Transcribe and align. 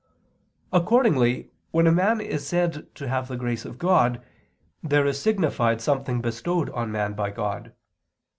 Accordingly 0.73 1.51
when 1.69 1.85
a 1.85 1.91
man 1.91 2.19
is 2.21 2.47
said 2.47 2.87
to 2.95 3.07
have 3.07 3.27
the 3.27 3.37
grace 3.37 3.65
of 3.65 3.77
God, 3.77 4.19
there 4.81 5.05
is 5.05 5.21
signified 5.21 5.79
something 5.79 6.21
bestowed 6.21 6.71
on 6.71 6.91
man 6.91 7.13
by 7.13 7.29
God. 7.29 7.71